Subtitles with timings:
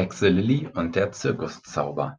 [0.00, 2.18] Hexe Lilli und der Zirkuszauber.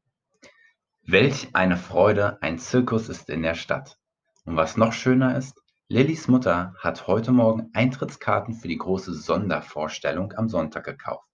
[1.02, 3.98] Welch eine Freude, ein Zirkus ist in der Stadt.
[4.46, 10.32] Und was noch schöner ist, Lillis Mutter hat heute Morgen Eintrittskarten für die große Sondervorstellung
[10.34, 11.28] am Sonntag gekauft.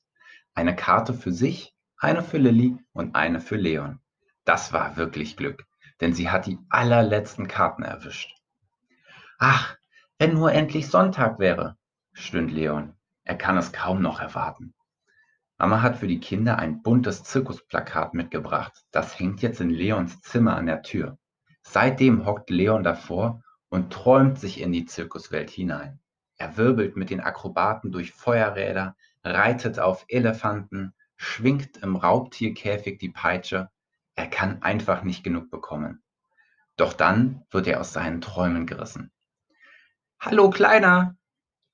[0.54, 4.00] Eine Karte für sich, eine für Lilli und eine für Leon.
[4.46, 5.66] Das war wirklich Glück,
[6.00, 8.34] denn sie hat die allerletzten Karten erwischt.
[9.38, 9.76] Ach,
[10.18, 11.76] wenn nur endlich Sonntag wäre,
[12.14, 12.94] stöhnt Leon.
[13.26, 14.74] Er kann es kaum noch erwarten.
[15.60, 18.86] Mama hat für die Kinder ein buntes Zirkusplakat mitgebracht.
[18.92, 21.18] Das hängt jetzt in Leons Zimmer an der Tür.
[21.64, 26.00] Seitdem hockt Leon davor und träumt sich in die Zirkuswelt hinein.
[26.38, 33.70] Er wirbelt mit den Akrobaten durch Feuerräder, reitet auf Elefanten, schwingt im Raubtierkäfig die Peitsche.
[34.14, 36.04] Er kann einfach nicht genug bekommen.
[36.76, 39.12] Doch dann wird er aus seinen Träumen gerissen.
[40.20, 41.16] Hallo, Kleiner,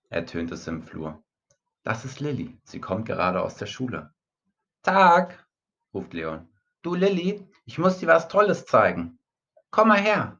[0.09, 1.21] ertönt es im Flur.
[1.83, 2.57] Das ist Lilly.
[2.63, 4.13] Sie kommt gerade aus der Schule.
[4.83, 5.45] Tag,
[5.93, 6.47] ruft Leon.
[6.81, 9.19] Du Lilly, ich muss dir was Tolles zeigen.
[9.69, 10.39] Komm mal her.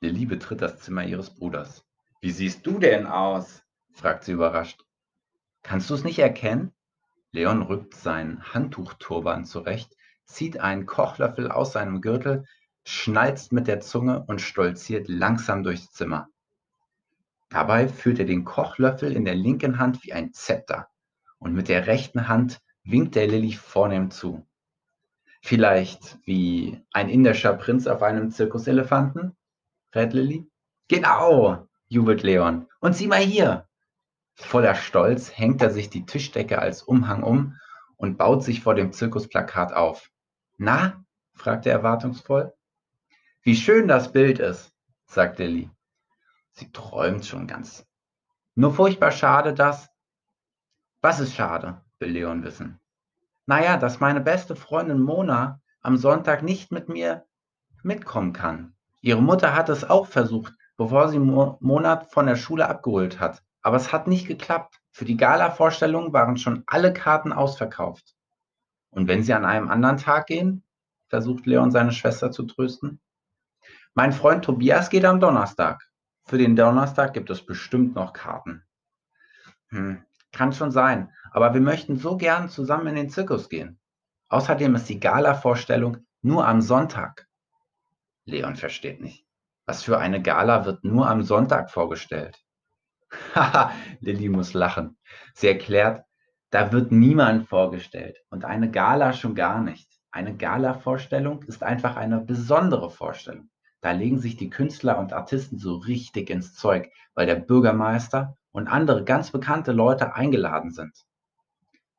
[0.00, 1.84] Lilly betritt das Zimmer ihres Bruders.
[2.20, 3.62] Wie siehst du denn aus?
[3.92, 4.84] fragt sie überrascht.
[5.62, 6.72] Kannst du es nicht erkennen?
[7.32, 12.46] Leon rückt seinen Handtuchturban zurecht, zieht einen Kochlöffel aus seinem Gürtel,
[12.84, 16.28] schnalzt mit der Zunge und stolziert langsam durchs Zimmer.
[17.48, 20.88] Dabei führt er den Kochlöffel in der linken Hand wie ein Zepter
[21.38, 24.46] und mit der rechten Hand winkt er Lilly vornehm zu.
[25.42, 29.36] Vielleicht wie ein indischer Prinz auf einem Zirkuselefanten?
[29.94, 30.50] rät Lilly.
[30.88, 32.66] Genau, jubelt Leon.
[32.80, 33.68] Und sieh mal hier.
[34.34, 37.56] Voller Stolz hängt er sich die Tischdecke als Umhang um
[37.96, 40.10] und baut sich vor dem Zirkusplakat auf.
[40.58, 41.04] Na?
[41.32, 42.52] fragt er erwartungsvoll.
[43.42, 44.72] Wie schön das Bild ist,
[45.06, 45.70] sagt Lilly.
[46.58, 47.86] Sie träumt schon ganz.
[48.54, 49.90] Nur furchtbar schade, dass.
[51.02, 52.80] Was ist schade, will Leon wissen.
[53.44, 57.26] Naja, dass meine beste Freundin Mona am Sonntag nicht mit mir
[57.82, 58.74] mitkommen kann.
[59.02, 63.42] Ihre Mutter hat es auch versucht, bevor sie Mo Mona von der Schule abgeholt hat.
[63.60, 64.80] Aber es hat nicht geklappt.
[64.90, 68.16] Für die Gala-Vorstellung waren schon alle Karten ausverkauft.
[68.90, 70.62] Und wenn sie an einem anderen Tag gehen?
[71.08, 73.00] versucht Leon seine Schwester zu trösten.
[73.94, 75.85] Mein Freund Tobias geht am Donnerstag.
[76.26, 78.64] Für den Donnerstag gibt es bestimmt noch Karten.
[79.68, 83.78] Hm, kann schon sein, aber wir möchten so gern zusammen in den Zirkus gehen.
[84.28, 87.28] Außerdem ist die Gala-Vorstellung nur am Sonntag.
[88.24, 89.24] Leon versteht nicht.
[89.66, 92.36] Was für eine Gala wird nur am Sonntag vorgestellt?
[93.34, 94.98] Haha, Lilly muss lachen.
[95.34, 96.04] Sie erklärt,
[96.50, 99.88] da wird niemand vorgestellt und eine Gala schon gar nicht.
[100.10, 103.48] Eine Gala-Vorstellung ist einfach eine besondere Vorstellung.
[103.86, 108.66] Da legen sich die Künstler und Artisten so richtig ins Zeug, weil der Bürgermeister und
[108.66, 111.06] andere ganz bekannte Leute eingeladen sind.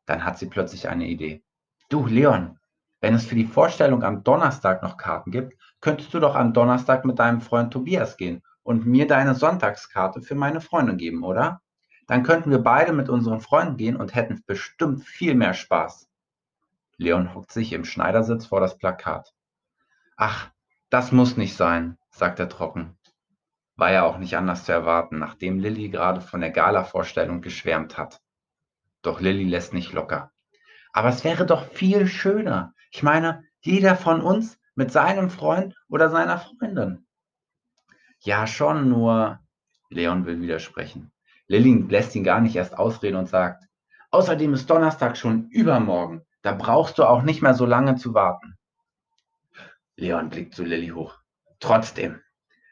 [0.06, 1.46] Dann hat sie plötzlich eine Idee.
[1.88, 2.60] Du, Leon,
[3.00, 7.06] wenn es für die Vorstellung am Donnerstag noch Karten gibt, könntest du doch am Donnerstag
[7.06, 11.62] mit deinem Freund Tobias gehen und mir deine Sonntagskarte für meine Freundin geben, oder?
[12.06, 16.10] Dann könnten wir beide mit unseren Freunden gehen und hätten bestimmt viel mehr Spaß.
[16.98, 19.34] Leon hockt sich im Schneidersitz vor das Plakat.
[20.18, 20.52] Ach,
[20.90, 22.98] das muss nicht sein, sagt er trocken.
[23.76, 28.22] War ja auch nicht anders zu erwarten, nachdem Lilly gerade von der Gala-Vorstellung geschwärmt hat.
[29.02, 30.32] Doch Lilly lässt nicht locker.
[30.94, 32.74] Aber es wäre doch viel schöner.
[32.92, 37.06] Ich meine, jeder von uns mit seinem Freund oder seiner Freundin.
[38.20, 39.40] Ja, schon, nur
[39.90, 41.12] Leon will widersprechen.
[41.48, 43.66] Lilly lässt ihn gar nicht erst ausreden und sagt,
[44.12, 46.24] außerdem ist Donnerstag schon übermorgen.
[46.42, 48.57] Da brauchst du auch nicht mehr so lange zu warten.
[49.98, 51.18] Leon blickt zu Lilly hoch.
[51.60, 52.22] Trotzdem,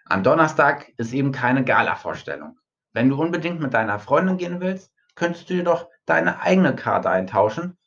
[0.05, 2.59] am Donnerstag ist eben keine Gala-Vorstellung.
[2.93, 7.09] Wenn du unbedingt mit deiner Freundin gehen willst, könntest du dir doch deine eigene Karte
[7.09, 7.77] eintauschen.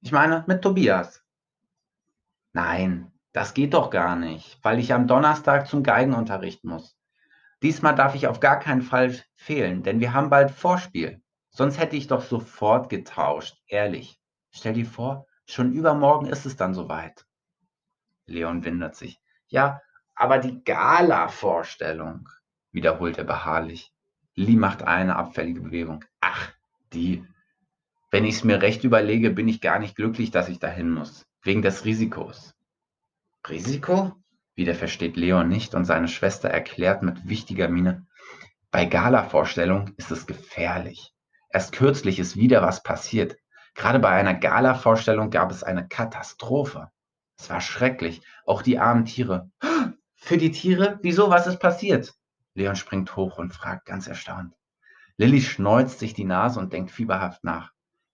[0.00, 1.22] Ich meine, mit Tobias.
[2.52, 6.96] Nein, das geht doch gar nicht, weil ich am Donnerstag zum Geigenunterricht muss.
[7.62, 11.22] Diesmal darf ich auf gar keinen Fall fehlen, denn wir haben bald Vorspiel.
[11.50, 14.20] Sonst hätte ich doch sofort getauscht, ehrlich.
[14.50, 17.24] Stell dir vor, schon übermorgen ist es dann soweit.
[18.26, 19.20] Leon windert sich.
[19.48, 19.80] Ja,
[20.14, 22.28] aber die Gala-Vorstellung,
[22.70, 23.92] wiederholt er beharrlich.
[24.34, 26.04] Lee macht eine abfällige Bewegung.
[26.20, 26.52] Ach,
[26.92, 27.24] die.
[28.10, 31.26] Wenn ich es mir recht überlege, bin ich gar nicht glücklich, dass ich dahin muss.
[31.42, 32.54] Wegen des Risikos.
[33.48, 34.12] Risiko?
[34.54, 38.06] Wieder versteht Leon nicht und seine Schwester erklärt mit wichtiger Miene.
[38.70, 41.12] Bei Gala-Vorstellung ist es gefährlich.
[41.48, 43.36] Erst kürzlich ist wieder was passiert.
[43.74, 46.90] Gerade bei einer Gala-Vorstellung gab es eine Katastrophe.
[47.42, 48.22] Es war schrecklich.
[48.46, 49.50] Auch die armen Tiere.
[50.14, 51.00] Für die Tiere?
[51.02, 51.28] Wieso?
[51.28, 52.14] Was ist passiert?
[52.54, 54.54] Leon springt hoch und fragt ganz erstaunt.
[55.16, 57.72] Lilly schneuzt sich die Nase und denkt fieberhaft nach.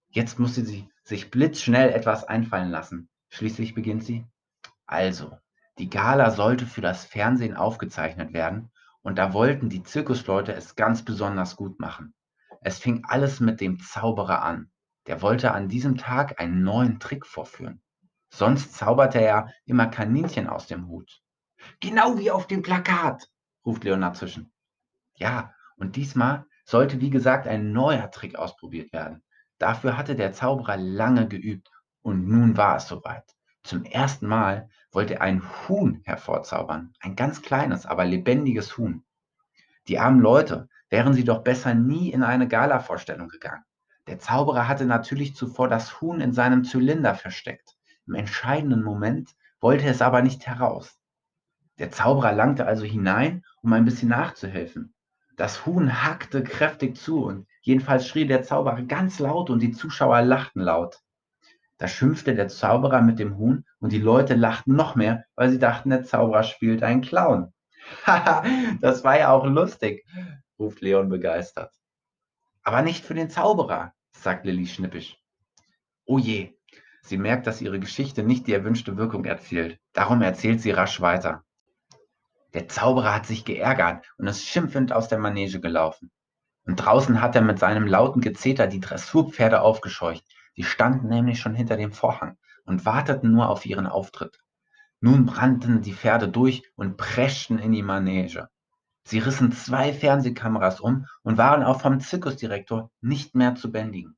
[0.09, 3.11] Jetzt muss sie sich blitzschnell etwas einfallen lassen.
[3.29, 4.25] Schließlich beginnt sie.
[4.87, 5.37] Also,
[5.77, 8.71] die Gala sollte für das Fernsehen aufgezeichnet werden
[9.03, 12.15] und da wollten die Zirkusleute es ganz besonders gut machen.
[12.63, 14.71] Es fing alles mit dem Zauberer an.
[15.07, 17.83] Der wollte an diesem Tag einen neuen Trick vorführen.
[18.31, 21.23] Sonst zauberte er immer Kaninchen aus dem Hut.
[21.81, 23.29] Genau wie auf dem Plakat,
[23.65, 24.53] ruft Leonard zwischen.
[25.17, 29.23] Ja, und diesmal sollte wie gesagt ein neuer Trick ausprobiert werden.
[29.59, 31.71] Dafür hatte der Zauberer lange geübt
[32.03, 33.25] und nun war es soweit.
[33.65, 39.05] Zum ersten Mal wollte er ein Huhn hervorzaubern, ein ganz kleines, aber lebendiges Huhn.
[39.89, 43.65] Die armen Leute, wären sie doch besser nie in eine Gala-Vorstellung gegangen.
[44.07, 47.77] Der Zauberer hatte natürlich zuvor das Huhn in seinem Zylinder versteckt.
[48.09, 50.99] Im entscheidenden Moment wollte es aber nicht heraus.
[51.79, 54.95] Der Zauberer langte also hinein, um ein bisschen nachzuhelfen.
[55.37, 60.23] Das Huhn hackte kräftig zu und jedenfalls schrie der Zauberer ganz laut und die Zuschauer
[60.23, 61.01] lachten laut.
[61.77, 65.59] Da schimpfte der Zauberer mit dem Huhn und die Leute lachten noch mehr, weil sie
[65.59, 67.53] dachten, der Zauberer spielt einen Clown.
[68.07, 68.43] Haha,
[68.81, 70.05] das war ja auch lustig,
[70.59, 71.73] ruft Leon begeistert.
[72.63, 75.19] Aber nicht für den Zauberer, sagt Lilly schnippisch.
[76.05, 76.58] Oh je,
[77.09, 79.79] sie merkt, dass ihre Geschichte nicht die erwünschte Wirkung erzielt.
[79.93, 81.45] Darum erzählt sie rasch weiter.
[82.55, 86.11] Der Zauberer hat sich geärgert und ist schimpfend aus der Manege gelaufen.
[86.67, 90.25] Und draußen hat er mit seinem lauten Gezeter die Dressurpferde aufgescheucht.
[90.57, 94.39] Die standen nämlich schon hinter dem Vorhang und warteten nur auf ihren Auftritt.
[95.01, 98.49] Nun brannten die Pferde durch und preschten in die Manege.
[99.05, 104.18] Sie rissen zwei Fernsehkameras um und waren auch vom Zirkusdirektor nicht mehr zu bändigen.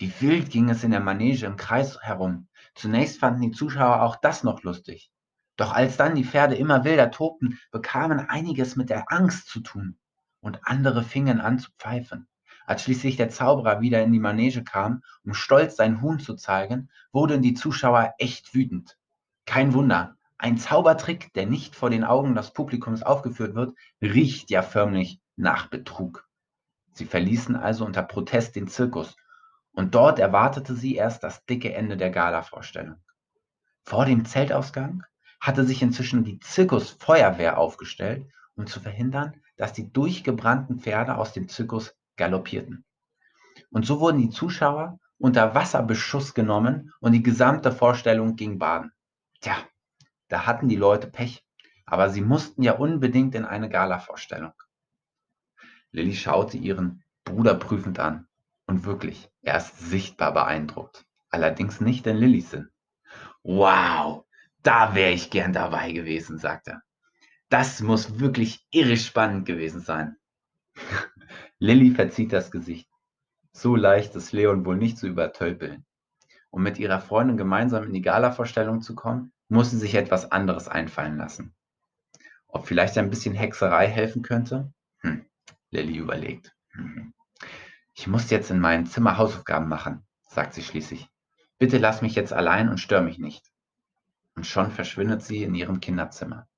[0.00, 2.48] Wie wild ging es in der Manege im Kreis herum.
[2.74, 5.12] Zunächst fanden die Zuschauer auch das noch lustig.
[5.58, 9.98] Doch als dann die Pferde immer wilder tobten, bekamen einiges mit der Angst zu tun
[10.40, 12.28] und andere fingen an zu pfeifen.
[12.64, 16.88] Als schließlich der Zauberer wieder in die Manege kam, um stolz sein Huhn zu zeigen,
[17.12, 18.96] wurden die Zuschauer echt wütend.
[19.44, 24.62] Kein Wunder, ein Zaubertrick, der nicht vor den Augen des Publikums aufgeführt wird, riecht ja
[24.62, 26.26] förmlich nach Betrug.
[26.92, 29.14] Sie verließen also unter Protest den Zirkus
[29.72, 32.96] und dort erwartete sie erst das dicke Ende der Gala-Vorstellung.
[33.84, 35.04] Vor dem Zeltausgang
[35.40, 41.48] hatte sich inzwischen die Zirkusfeuerwehr aufgestellt, um zu verhindern, dass die durchgebrannten Pferde aus dem
[41.48, 42.84] Zirkus galoppierten.
[43.70, 48.92] Und so wurden die Zuschauer unter Wasserbeschuss genommen und die gesamte Vorstellung ging baden.
[49.40, 49.56] Tja,
[50.28, 51.44] da hatten die Leute Pech,
[51.84, 54.52] aber sie mussten ja unbedingt in eine Gala-Vorstellung.
[55.92, 58.28] Lilly schaute ihren Bruder prüfend an.
[58.70, 61.04] Und wirklich, er ist sichtbar beeindruckt.
[61.28, 62.70] Allerdings nicht in Lillys Sinn.
[63.42, 64.26] Wow,
[64.62, 66.82] da wäre ich gern dabei gewesen, sagte er.
[67.48, 70.18] Das muss wirklich irre spannend gewesen sein.
[71.58, 72.88] Lilly verzieht das Gesicht.
[73.50, 75.84] So leicht ist Leon wohl nicht zu übertölpeln.
[76.50, 80.68] Um mit ihrer Freundin gemeinsam in die Gala-Vorstellung zu kommen, muss sie sich etwas anderes
[80.68, 81.56] einfallen lassen.
[82.46, 84.72] Ob vielleicht ein bisschen Hexerei helfen könnte?
[85.00, 85.26] Hm,
[85.72, 86.54] Lilly überlegt.
[86.70, 87.14] Hm.
[88.00, 91.10] Ich muss jetzt in meinem Zimmer Hausaufgaben machen, sagt sie schließlich.
[91.58, 93.52] Bitte lass mich jetzt allein und stör mich nicht.
[94.34, 96.48] Und schon verschwindet sie in ihrem Kinderzimmer.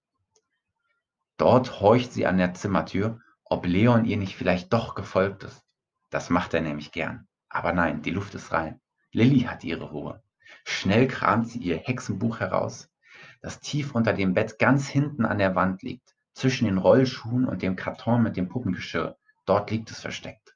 [1.39, 5.65] Dort horcht sie an der Zimmertür, ob Leon ihr nicht vielleicht doch gefolgt ist.
[6.11, 7.27] Das macht er nämlich gern.
[7.49, 8.81] Aber nein, die Luft ist rein.
[9.11, 10.23] Lilly hat ihre Ruhe.
[10.63, 12.89] Schnell kramt sie ihr Hexenbuch heraus,
[13.41, 17.63] das tief unter dem Bett ganz hinten an der Wand liegt, zwischen den Rollschuhen und
[17.63, 19.17] dem Karton mit dem Puppengeschirr.
[19.45, 20.52] Dort liegt es versteckt.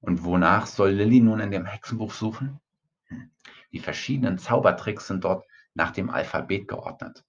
[0.00, 2.60] Und wonach soll Lilly nun in dem Hexenbuch suchen?
[3.06, 3.30] Hm.
[3.72, 7.24] Die verschiedenen Zaubertricks sind dort nach dem Alphabet geordnet.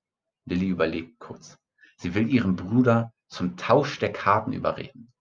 [0.45, 1.57] Lilly überlegt kurz.
[1.97, 5.11] Sie will ihren Bruder zum Tausch der Karten überreden.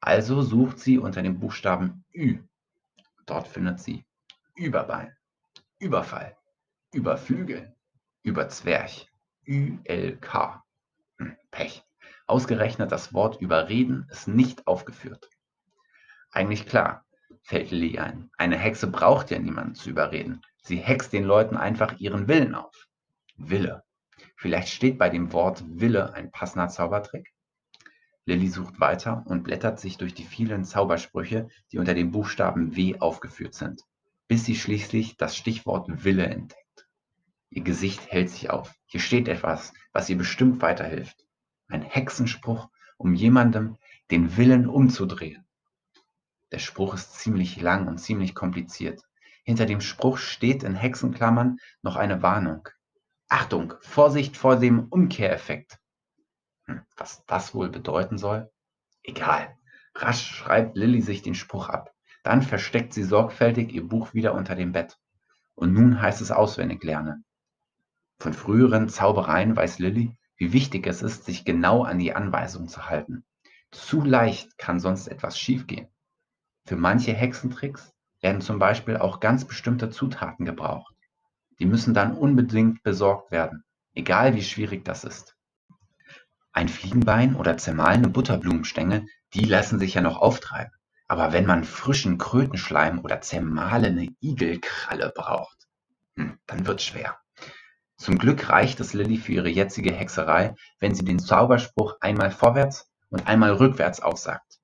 [0.00, 2.38] Also sucht sie unter dem Buchstaben Ü.
[3.26, 4.04] Dort findet sie
[4.54, 5.16] Überbein.
[5.78, 6.36] Überfall,
[6.92, 7.74] Überflügel,
[8.22, 9.10] Überzwerch,
[9.46, 10.62] ÜLK.
[11.18, 11.82] Hm, Pech.
[12.26, 15.28] Ausgerechnet das Wort überreden ist nicht aufgeführt.
[16.30, 17.04] Eigentlich klar,
[17.42, 18.30] fällt Lilly ein.
[18.36, 20.42] Eine Hexe braucht ja niemanden zu überreden.
[20.62, 22.88] Sie hext den Leuten einfach ihren Willen auf.
[23.36, 23.82] Wille.
[24.36, 27.32] Vielleicht steht bei dem Wort Wille ein passender Zaubertrick?
[28.26, 32.98] Lilly sucht weiter und blättert sich durch die vielen Zaubersprüche, die unter dem Buchstaben W
[33.00, 33.82] aufgeführt sind
[34.30, 36.86] bis sie schließlich das Stichwort Wille entdeckt.
[37.48, 38.72] Ihr Gesicht hält sich auf.
[38.86, 41.26] Hier steht etwas, was ihr bestimmt weiterhilft.
[41.66, 43.76] Ein Hexenspruch, um jemandem
[44.12, 45.44] den Willen umzudrehen.
[46.52, 49.02] Der Spruch ist ziemlich lang und ziemlich kompliziert.
[49.44, 52.68] Hinter dem Spruch steht in Hexenklammern noch eine Warnung.
[53.28, 55.78] Achtung, Vorsicht vor dem Umkehreffekt.
[56.64, 58.50] Hm, was das wohl bedeuten soll?
[59.02, 59.56] Egal.
[59.94, 61.94] Rasch schreibt Lilly sich den Spruch ab.
[62.22, 64.98] Dann versteckt sie sorgfältig ihr Buch wieder unter dem Bett.
[65.54, 67.24] Und nun heißt es auswendig lernen.
[68.18, 72.88] Von früheren Zaubereien weiß Lilly, wie wichtig es ist, sich genau an die Anweisungen zu
[72.88, 73.24] halten.
[73.70, 75.88] Zu leicht kann sonst etwas schiefgehen.
[76.70, 80.94] Für manche Hexentricks werden zum Beispiel auch ganz bestimmte Zutaten gebraucht.
[81.58, 85.34] Die müssen dann unbedingt besorgt werden, egal wie schwierig das ist.
[86.52, 90.70] Ein Fliegenbein oder zermahlene Butterblumenstängel, die lassen sich ja noch auftreiben.
[91.08, 95.66] Aber wenn man frischen Krötenschleim oder zermahlene Igelkralle braucht,
[96.14, 97.18] hm, dann wird's schwer.
[97.96, 102.88] Zum Glück reicht es Lilly für ihre jetzige Hexerei, wenn sie den Zauberspruch einmal vorwärts
[103.08, 104.60] und einmal rückwärts aufsagt.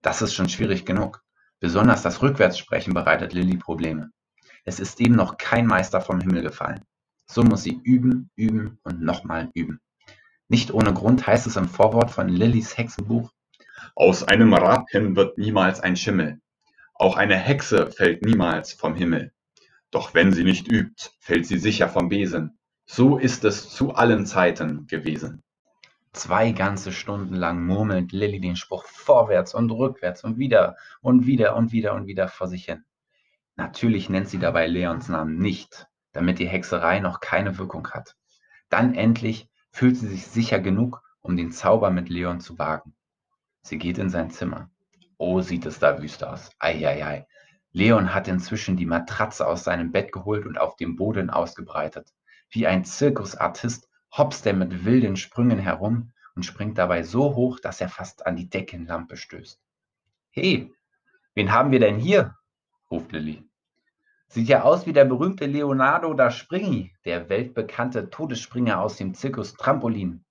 [0.00, 1.22] Das ist schon schwierig genug.
[1.60, 4.10] Besonders das Rückwärtssprechen bereitet Lilly Probleme.
[4.64, 6.80] Es ist eben noch kein Meister vom Himmel gefallen.
[7.26, 9.80] So muss sie üben, üben und nochmal üben.
[10.48, 13.30] Nicht ohne Grund heißt es im Vorwort von Lillys Hexenbuch,
[13.94, 16.40] aus einem Rappen wird niemals ein Schimmel.
[16.94, 19.32] Auch eine Hexe fällt niemals vom Himmel.
[19.90, 22.58] Doch wenn sie nicht übt, fällt sie sicher vom Besen.
[22.86, 25.42] So ist es zu allen Zeiten gewesen.
[26.12, 31.54] Zwei ganze Stunden lang murmelt Lilly den Spruch vorwärts und rückwärts und wieder und wieder
[31.54, 32.84] und wieder und wieder vor sich hin.
[33.56, 38.16] Natürlich nennt sie dabei Leons Namen nicht, damit die Hexerei noch keine Wirkung hat.
[38.70, 42.94] Dann endlich fühlt sie sich sicher genug, um den Zauber mit Leon zu wagen.
[43.62, 44.70] Sie geht in sein Zimmer.
[45.18, 46.50] Oh, sieht es da wüst aus.
[46.58, 47.26] Eieiei.
[47.72, 52.12] Leon hat inzwischen die Matratze aus seinem Bett geholt und auf dem Boden ausgebreitet.
[52.48, 57.80] Wie ein Zirkusartist hopst er mit wilden Sprüngen herum und springt dabei so hoch, dass
[57.80, 59.60] er fast an die Deckenlampe stößt.
[60.30, 60.72] He,
[61.34, 62.36] wen haben wir denn hier?
[62.90, 63.48] ruft Lilly.
[64.28, 69.54] Sieht ja aus wie der berühmte Leonardo da Springi, der weltbekannte Todesspringer aus dem Zirkus
[69.54, 70.24] Trampolin.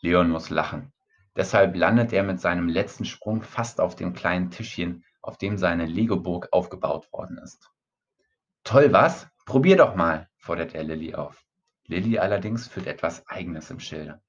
[0.00, 0.92] Leon muss lachen.
[1.34, 5.86] Deshalb landet er mit seinem letzten Sprung fast auf dem kleinen Tischchen, auf dem seine
[5.86, 7.70] Legoburg aufgebaut worden ist.
[8.62, 9.26] Toll, was?
[9.46, 11.43] Probier doch mal, fordert er Lilly auf.
[11.86, 14.22] Lilly allerdings führt etwas Eigenes im Schilde.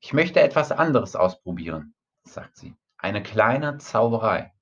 [0.00, 2.76] Ich möchte etwas anderes ausprobieren, sagt sie.
[2.96, 4.52] Eine kleine Zauberei.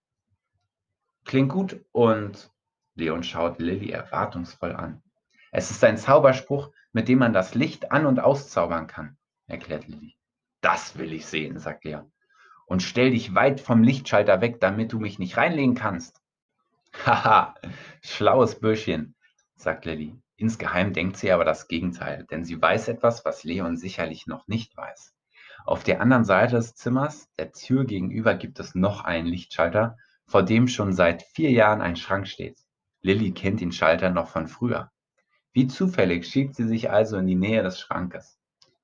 [1.24, 2.50] Klingt gut und
[2.94, 5.02] Leon schaut Lilly erwartungsvoll an.
[5.50, 9.16] Es ist ein Zauberspruch, mit dem man das Licht an- und auszaubern kann,
[9.46, 10.16] erklärt Lilly.
[10.60, 12.12] Das will ich sehen, sagt Leon.
[12.66, 16.20] Und stell dich weit vom Lichtschalter weg, damit du mich nicht reinlegen kannst.
[17.04, 17.54] Haha,
[18.02, 19.14] schlaues Bürschchen,
[19.54, 20.18] sagt Lilly.
[20.38, 24.76] Insgeheim denkt sie aber das Gegenteil, denn sie weiß etwas, was Leon sicherlich noch nicht
[24.76, 25.14] weiß.
[25.64, 30.42] Auf der anderen Seite des Zimmers, der Tür gegenüber, gibt es noch einen Lichtschalter, vor
[30.42, 32.58] dem schon seit vier Jahren ein Schrank steht.
[33.00, 34.90] Lilly kennt den Schalter noch von früher.
[35.52, 38.38] Wie zufällig schiebt sie sich also in die Nähe des Schrankes.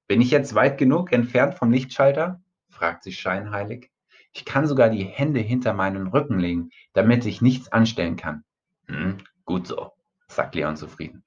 [0.09, 2.41] Bin ich jetzt weit genug entfernt vom Lichtschalter?
[2.71, 3.91] fragt sie scheinheilig.
[4.33, 8.45] Ich kann sogar die Hände hinter meinen Rücken legen, damit ich nichts anstellen kann.
[8.89, 9.93] Hm, gut so,
[10.29, 11.23] sagt Leon zufrieden.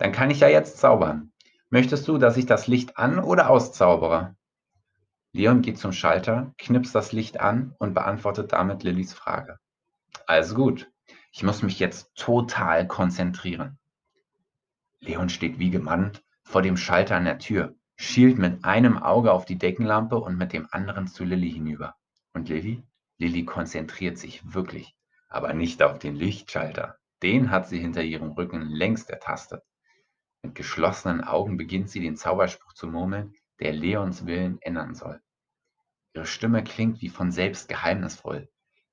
[0.00, 1.30] Dann kann ich ja jetzt zaubern.
[1.68, 4.34] Möchtest du, dass ich das Licht an- oder auszaubere?
[5.32, 9.58] Leon geht zum Schalter, knipst das Licht an und beantwortet damit Lillys Frage.
[10.26, 10.90] Also gut,
[11.32, 13.78] ich muss mich jetzt total konzentrieren.
[15.00, 19.44] Leon steht wie gemannt vor dem Schalter an der Tür, schielt mit einem Auge auf
[19.44, 21.94] die Deckenlampe und mit dem anderen zu Lilly hinüber.
[22.32, 22.82] Und Lilly?
[23.18, 24.96] Lilly konzentriert sich wirklich,
[25.28, 26.96] aber nicht auf den Lichtschalter.
[27.22, 29.62] Den hat sie hinter ihrem Rücken längst ertastet.
[30.42, 35.20] Mit geschlossenen Augen beginnt sie den Zauberspruch zu murmeln, der Leons Willen ändern soll.
[36.14, 38.48] Ihre Stimme klingt wie von selbst geheimnisvoll,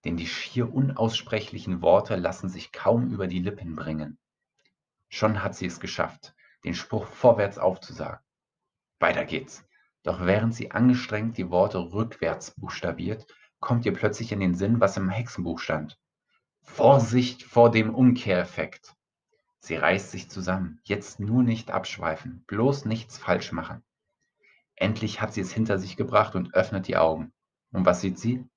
[0.05, 4.19] denn die schier unaussprechlichen Worte lassen sich kaum über die Lippen bringen.
[5.09, 8.19] Schon hat sie es geschafft, den Spruch vorwärts aufzusagen.
[8.99, 9.63] Weiter geht's.
[10.03, 13.27] Doch während sie angestrengt die Worte rückwärts buchstabiert,
[13.59, 15.99] kommt ihr plötzlich in den Sinn, was im Hexenbuch stand.
[16.61, 18.93] Vorsicht vor dem Umkehreffekt.
[19.67, 20.79] Sie reißt sich zusammen.
[20.85, 23.83] Jetzt nur nicht abschweifen, bloß nichts falsch machen.
[24.77, 27.33] Endlich hat sie es hinter sich gebracht und öffnet die Augen.
[27.73, 28.47] Und was sieht sie?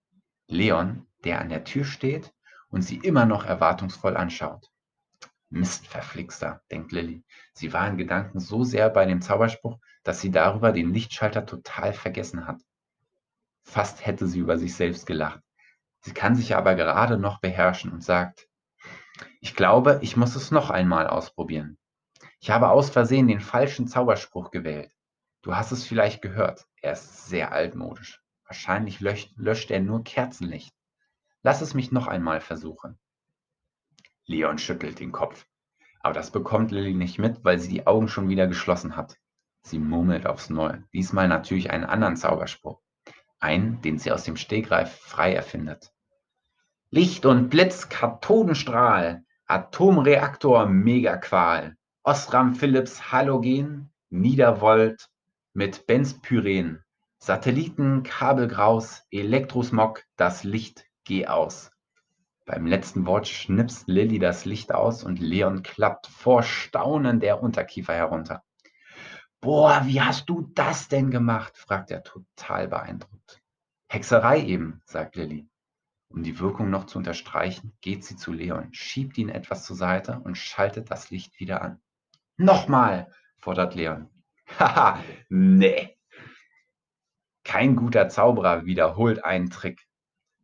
[0.47, 2.33] Leon, der an der Tür steht
[2.69, 4.71] und sie immer noch erwartungsvoll anschaut.
[5.49, 7.25] Mist, verflixter, denkt Lilly.
[7.55, 11.93] Sie war in Gedanken so sehr bei dem Zauberspruch, dass sie darüber den Lichtschalter total
[11.93, 12.63] vergessen hat.
[13.65, 15.41] Fast hätte sie über sich selbst gelacht.
[16.03, 18.49] Sie kann sich aber gerade noch beherrschen und sagt,
[19.41, 21.79] ich glaube, ich muss es noch einmal ausprobieren.
[22.41, 24.93] Ich habe aus Versehen den falschen Zauberspruch gewählt.
[25.43, 26.67] Du hast es vielleicht gehört.
[26.83, 28.23] Er ist sehr altmodisch.
[28.45, 30.75] Wahrscheinlich löscht, löscht er nur Kerzenlicht.
[31.43, 32.99] Lass es mich noch einmal versuchen.
[34.27, 35.47] Leon schüttelt den Kopf.
[36.01, 39.17] Aber das bekommt Lilly nicht mit, weil sie die Augen schon wieder geschlossen hat.
[39.63, 40.85] Sie murmelt aufs Neue.
[40.93, 42.81] Diesmal natürlich einen anderen Zauberspruch.
[43.39, 45.93] Einen, den sie aus dem Stegreif frei erfindet.
[46.93, 55.09] Licht und Blitz, Kathodenstrahl, Atomreaktor, Megaqual, Osram Philips Halogen, Niedervolt
[55.53, 56.83] mit Benzpyren,
[57.19, 61.71] Satelliten, Kabelgraus, Elektrosmog, das Licht, geh aus.
[62.45, 67.95] Beim letzten Wort schnipst Lilly das Licht aus und Leon klappt vor Staunen der Unterkiefer
[67.95, 68.43] herunter.
[69.41, 71.57] Boah, wie hast du das denn gemacht?
[71.57, 73.41] fragt er total beeindruckt.
[73.87, 75.50] Hexerei eben, sagt Lilly.
[76.11, 80.21] Um die Wirkung noch zu unterstreichen, geht sie zu Leon, schiebt ihn etwas zur Seite
[80.25, 81.81] und schaltet das Licht wieder an.
[82.37, 84.11] Nochmal, fordert Leon.
[84.59, 85.97] Haha, nee.
[87.45, 89.87] Kein guter Zauberer wiederholt einen Trick.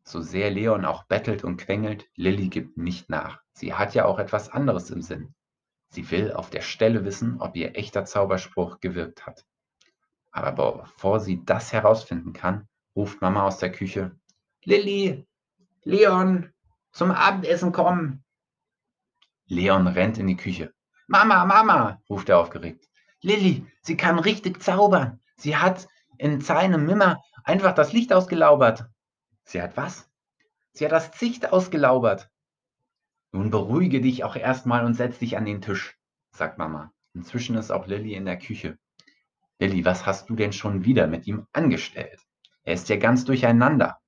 [0.04, 3.40] So sehr Leon auch bettelt und quengelt, Lilly gibt nicht nach.
[3.52, 5.34] Sie hat ja auch etwas anderes im Sinn.
[5.88, 9.44] Sie will auf der Stelle wissen, ob ihr echter Zauberspruch gewirkt hat.
[10.30, 14.16] Aber bevor sie das herausfinden kann, ruft Mama aus der Küche.
[14.64, 15.26] Lilly,
[15.86, 16.52] Leon,
[16.90, 18.24] zum Abendessen kommen.
[19.46, 20.74] Leon rennt in die Küche.
[21.06, 22.88] Mama, Mama, ruft er aufgeregt.
[23.20, 25.20] Lilly, sie kann richtig zaubern.
[25.36, 25.86] Sie hat
[26.18, 28.86] in seinem Mimmer einfach das Licht ausgelaubert.
[29.44, 30.10] Sie hat was?
[30.72, 32.28] Sie hat das Zicht ausgelaubert.
[33.30, 35.96] Nun beruhige dich auch erstmal und setz dich an den Tisch,
[36.32, 36.92] sagt Mama.
[37.14, 38.76] Inzwischen ist auch Lilly in der Küche.
[39.60, 42.26] Lilly, was hast du denn schon wieder mit ihm angestellt?
[42.64, 44.00] Er ist ja ganz durcheinander.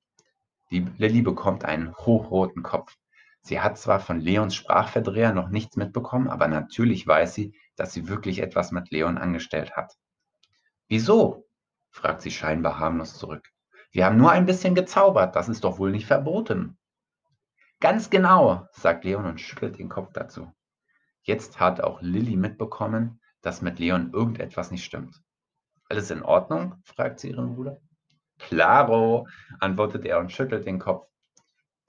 [0.70, 2.94] Die Lilly bekommt einen hochroten Kopf.
[3.40, 8.08] Sie hat zwar von Leons Sprachverdreher noch nichts mitbekommen, aber natürlich weiß sie, dass sie
[8.08, 9.94] wirklich etwas mit Leon angestellt hat.
[10.88, 11.46] Wieso?
[11.90, 13.48] fragt sie scheinbar harmlos zurück.
[13.90, 16.78] Wir haben nur ein bisschen gezaubert, das ist doch wohl nicht verboten.
[17.80, 20.52] Ganz genau, sagt Leon und schüttelt den Kopf dazu.
[21.22, 25.22] Jetzt hat auch Lilly mitbekommen, dass mit Leon irgendetwas nicht stimmt.
[25.88, 26.82] Alles in Ordnung?
[26.84, 27.80] fragt sie ihren Bruder.
[28.38, 29.26] Claro,
[29.60, 31.06] antwortet er und schüttelt den Kopf.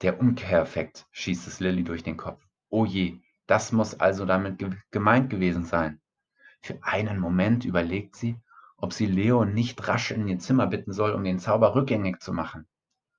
[0.02, 2.44] Der Umkehreffekt, schießt es Lilly durch den Kopf.
[2.68, 6.00] Oh je, das muss also damit ge gemeint gewesen sein.
[6.62, 8.36] Für einen Moment überlegt sie,
[8.76, 12.32] ob sie Leo nicht rasch in ihr Zimmer bitten soll, um den Zauber rückgängig zu
[12.32, 12.66] machen.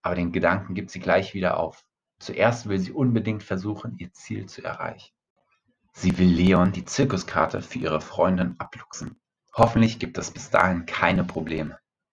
[0.01, 1.83] Aber den Gedanken gibt sie gleich wieder auf.
[2.19, 5.13] Zuerst will sie unbedingt versuchen, ihr Ziel zu erreichen.
[5.93, 9.19] Sie will Leon die Zirkuskarte für ihre Freundin abluchsen.
[9.53, 11.80] Hoffentlich gibt es bis dahin keine Probleme.